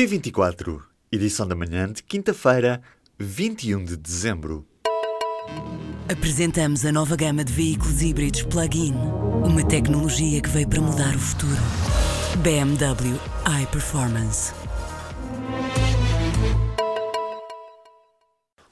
[0.00, 0.80] P24,
[1.12, 2.80] edição da manhã de quinta-feira,
[3.18, 4.66] 21 de dezembro.
[6.10, 8.94] Apresentamos a nova gama de veículos híbridos plug-in.
[9.44, 11.60] Uma tecnologia que veio para mudar o futuro.
[12.42, 13.14] BMW
[13.62, 14.54] iPerformance.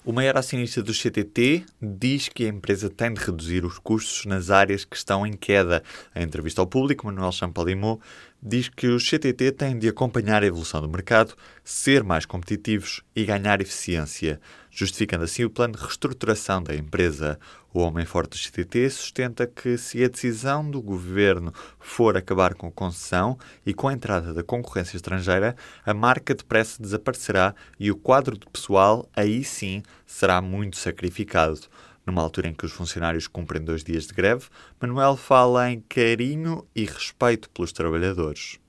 [0.09, 4.49] O maior acionista do CTT diz que a empresa tem de reduzir os custos nas
[4.49, 5.83] áreas que estão em queda.
[6.17, 8.01] Em entrevista ao público, Manuel Champalimau
[8.43, 13.23] diz que os CTT têm de acompanhar a evolução do mercado, ser mais competitivos e
[13.27, 14.41] ganhar eficiência,
[14.79, 17.37] justificando assim o plano de reestruturação da empresa.
[17.75, 22.69] O homem forte do CTT sustenta que se a decisão do governo for acabar com
[22.69, 27.97] a concessão e com a entrada da concorrência estrangeira, a marca depressa desaparecerá e o
[27.97, 31.63] quadro de pessoal aí sim será muito sacrificado.
[32.07, 34.47] Numa altura em que os funcionários cumprem dois dias de greve,
[34.81, 38.61] Manuel fala em carinho e respeito pelos trabalhadores.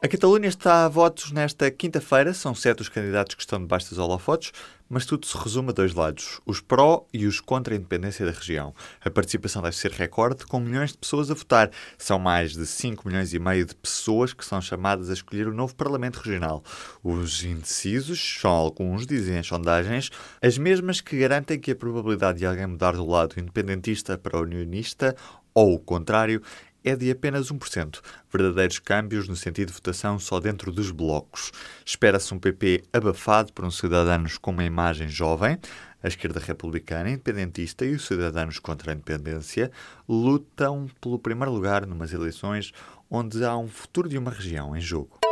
[0.00, 2.32] A Catalunha está a votos nesta quinta-feira.
[2.32, 4.52] São sete os candidatos que estão debaixo dos holofotes,
[4.88, 8.30] mas tudo se resume a dois lados: os pró e os contra a independência da
[8.30, 8.72] região.
[9.04, 11.72] A participação deve ser recorde, com milhões de pessoas a votar.
[11.98, 15.52] São mais de 5 milhões e meio de pessoas que são chamadas a escolher o
[15.52, 16.62] novo Parlamento Regional.
[17.02, 22.46] Os indecisos são alguns, dizem as sondagens, as mesmas que garantem que a probabilidade de
[22.46, 25.16] alguém mudar do lado independentista para unionista
[25.58, 26.40] ou o contrário
[26.84, 28.00] é de apenas 1%,
[28.32, 31.52] verdadeiros câmbios no sentido de votação só dentro dos blocos.
[31.84, 35.58] Espera-se um PP abafado por um Cidadanos com uma imagem jovem.
[36.02, 39.70] A esquerda republicana, independentista e os cidadãos contra a independência
[40.08, 42.72] lutam pelo primeiro lugar numas eleições
[43.10, 45.27] onde há um futuro de uma região em jogo.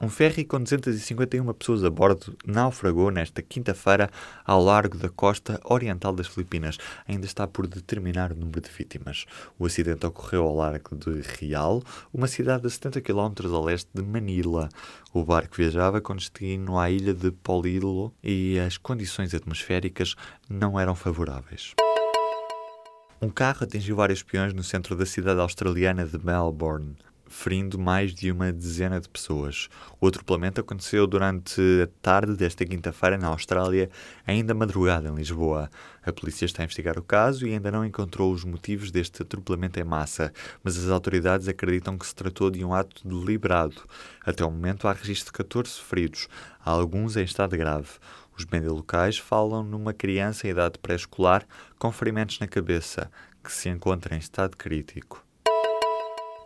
[0.00, 4.08] Um ferry com 251 pessoas a bordo naufragou nesta quinta-feira
[4.44, 6.78] ao largo da costa oriental das Filipinas.
[7.08, 9.26] Ainda está por determinar o número de vítimas.
[9.58, 11.82] O acidente ocorreu ao largo de Real,
[12.14, 14.68] uma cidade a 70 km a leste de Manila.
[15.12, 20.14] O barco viajava com destino à ilha de Polilo e as condições atmosféricas
[20.48, 21.74] não eram favoráveis.
[23.20, 26.94] Um carro atingiu vários peões no centro da cidade australiana de Melbourne
[27.28, 29.68] ferindo mais de uma dezena de pessoas.
[30.00, 33.90] O atropelamento aconteceu durante a tarde desta quinta-feira na Austrália,
[34.26, 35.70] ainda madrugada em Lisboa.
[36.04, 39.78] A polícia está a investigar o caso e ainda não encontrou os motivos deste atropelamento
[39.78, 40.32] em massa,
[40.64, 43.82] mas as autoridades acreditam que se tratou de um ato deliberado.
[44.24, 46.28] Até o momento há registro de 14 feridos,
[46.64, 47.90] alguns em estado grave.
[48.38, 51.44] Os médias locais falam numa criança em idade pré-escolar
[51.78, 53.10] com ferimentos na cabeça,
[53.42, 55.27] que se encontra em estado crítico.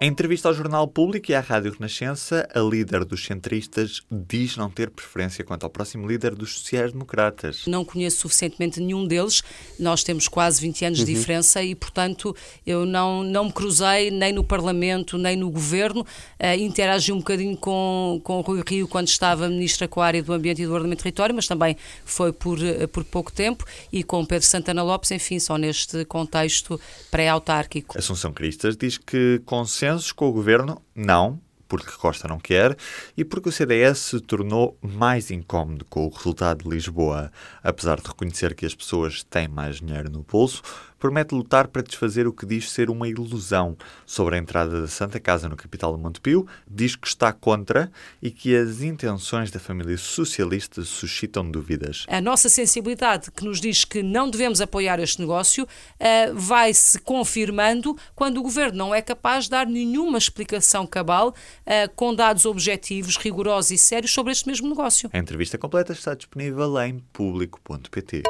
[0.02, 4.68] Em entrevista ao Jornal Público e à Rádio Renascença, a líder dos centristas diz não
[4.68, 7.62] ter preferência quanto ao próximo líder dos sociais-democratas.
[7.68, 9.44] Não conheço suficientemente nenhum deles,
[9.78, 11.04] nós temos quase 20 anos uhum.
[11.04, 12.34] de diferença e, portanto,
[12.66, 16.00] eu não, não me cruzei nem no Parlamento nem no Governo.
[16.00, 20.20] Uh, interagi um bocadinho com, com o Rui Rio quando estava Ministra com a área
[20.20, 23.64] do Ambiente e do Ordenamento do Território, mas também foi por, uh, por pouco tempo,
[23.92, 27.96] e com Pedro Santana Lopes, enfim, só neste contexto pré-autárquico.
[27.96, 30.80] Assunção Cristas diz que consenso consensos com o governo?
[30.94, 32.76] Não, porque Costa não quer
[33.16, 37.30] e porque o CDS se tornou mais incómodo com o resultado de Lisboa.
[37.62, 40.62] Apesar de reconhecer que as pessoas têm mais dinheiro no bolso,
[41.02, 43.76] promete lutar para desfazer o que diz ser uma ilusão
[44.06, 47.90] sobre a entrada da Santa Casa no capital de Montepio, diz que está contra
[48.22, 52.06] e que as intenções da família socialista suscitam dúvidas.
[52.06, 57.96] A nossa sensibilidade, que nos diz que não devemos apoiar este negócio, uh, vai-se confirmando
[58.14, 63.16] quando o governo não é capaz de dar nenhuma explicação cabal, uh, com dados objetivos,
[63.16, 65.10] rigorosos e sérios sobre este mesmo negócio.
[65.12, 68.22] A entrevista completa está disponível em público.pt.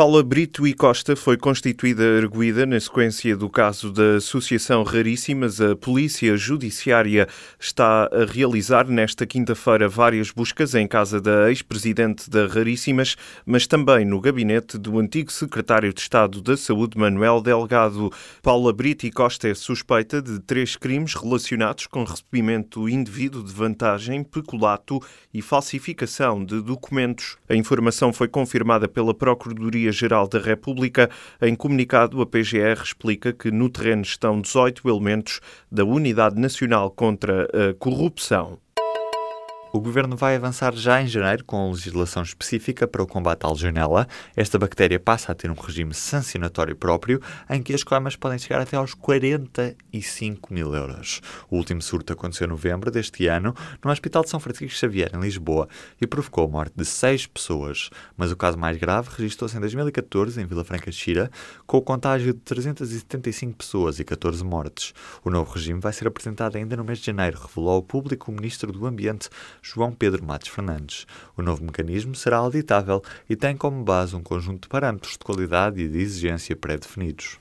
[0.00, 5.60] Paula Brito e Costa foi constituída arguída na sequência do caso da Associação Raríssimas.
[5.60, 7.28] A Polícia Judiciária
[7.58, 14.06] está a realizar nesta quinta-feira várias buscas em casa da ex-presidente da Raríssimas, mas também
[14.06, 18.10] no gabinete do antigo secretário de Estado da Saúde, Manuel Delgado.
[18.42, 24.24] Paula Brito e Costa é suspeita de três crimes relacionados com recebimento indevido de vantagem,
[24.24, 24.98] peculato
[25.34, 27.36] e falsificação de documentos.
[27.46, 31.10] A informação foi confirmada pela Procuradoria Procuradoria-Geral da República.
[31.42, 35.40] Em comunicado, a PGR explica que no terreno estão 18 elementos
[35.70, 38.58] da Unidade Nacional contra a Corrupção.
[39.72, 44.08] O governo vai avançar já em janeiro com legislação específica para o combate à legionela.
[44.34, 48.60] Esta bactéria passa a ter um regime sancionatório próprio, em que as coimas podem chegar
[48.60, 51.20] até aos 45 mil euros.
[51.48, 55.20] O último surto aconteceu em novembro deste ano no Hospital de São Francisco Xavier, em
[55.20, 55.68] Lisboa,
[56.00, 57.90] e provocou a morte de seis pessoas.
[58.16, 61.30] Mas o caso mais grave registrou-se em 2014, em Vila Franca de Xira,
[61.64, 64.92] com o contágio de 375 pessoas e 14 mortes.
[65.24, 68.34] O novo regime vai ser apresentado ainda no mês de janeiro, revelou ao público o
[68.34, 69.28] Ministro do Ambiente,
[69.62, 71.06] João Pedro Matos Fernandes.
[71.36, 75.80] O novo mecanismo será auditável e tem como base um conjunto de parâmetros de qualidade
[75.80, 77.38] e de exigência pré-definidos.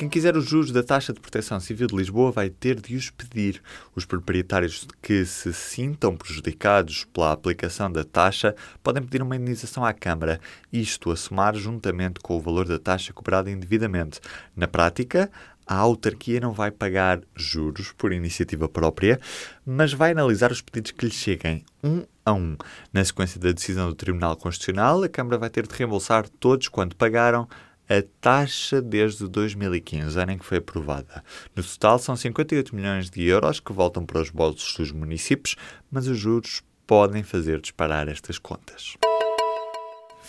[0.00, 3.10] Quem quiser os juros da taxa de proteção civil de Lisboa vai ter de os
[3.10, 3.62] pedir.
[3.94, 9.92] Os proprietários que se sintam prejudicados pela aplicação da taxa podem pedir uma indenização à
[9.92, 10.40] Câmara,
[10.72, 14.20] isto a somar juntamente com o valor da taxa cobrada indevidamente.
[14.56, 15.30] Na prática,
[15.70, 19.20] a autarquia não vai pagar juros por iniciativa própria,
[19.64, 22.56] mas vai analisar os pedidos que lhe cheguem um a um.
[22.92, 26.96] Na sequência da decisão do Tribunal Constitucional, a Câmara vai ter de reembolsar todos quanto
[26.96, 27.48] pagaram
[27.88, 31.22] a taxa desde 2015, ano em que foi aprovada.
[31.54, 35.54] No total, são 58 milhões de euros que voltam para os bolsos dos municípios,
[35.88, 38.96] mas os juros podem fazer disparar estas contas.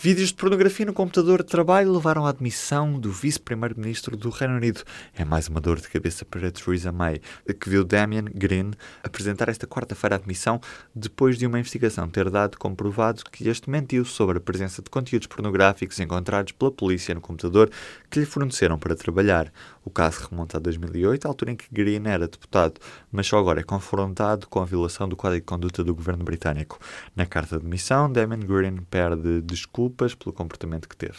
[0.02, 4.82] Vídeos de pornografia no computador de trabalho levaram à admissão do vice-primeiro-ministro do Reino Unido.
[5.14, 7.20] É mais uma dor de cabeça para Theresa May,
[7.60, 10.60] que viu Damien Green apresentar esta quarta-feira a admissão
[10.92, 15.28] depois de uma investigação ter dado comprovado que este mentiu sobre a presença de conteúdos
[15.28, 17.70] pornográficos encontrados pela polícia no computador
[18.10, 19.52] que lhe forneceram para trabalhar.
[19.84, 22.80] O caso remonta a 2008, a altura em que Green era deputado,
[23.12, 26.80] mas só agora é confrontado com a violação do Código de Conduta do governo britânico.
[27.14, 31.18] Na carta de admissão, Damien Green perde desculpas desculpas pelo comportamento que teve.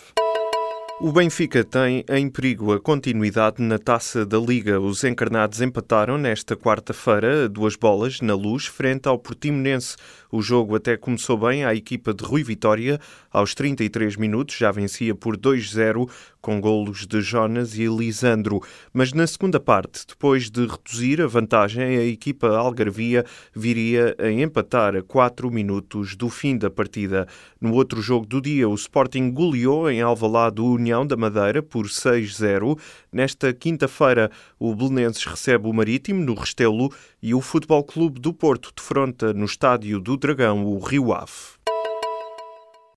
[1.02, 4.80] O Benfica tem em perigo a continuidade na taça da Liga.
[4.80, 9.98] Os encarnados empataram nesta quarta-feira duas bolas na luz frente ao Portimonense.
[10.34, 11.64] O jogo até começou bem.
[11.64, 13.00] A equipa de Rui Vitória,
[13.32, 16.10] aos 33 minutos, já vencia por 2-0
[16.42, 18.60] com golos de Jonas e Lisandro.
[18.92, 23.24] Mas na segunda parte, depois de reduzir a vantagem, a equipa algarvia
[23.56, 27.28] viria a empatar a 4 minutos do fim da partida.
[27.62, 31.86] No outro jogo do dia, o Sporting goleou em Alvalade o União da Madeira por
[31.86, 32.78] 6-0.
[33.12, 36.92] Nesta quinta-feira, o Belenenses recebe o Marítimo no Restelo
[37.24, 41.53] e o Futebol Clube do Porto defronta no estádio do Dragão o Rio Ave.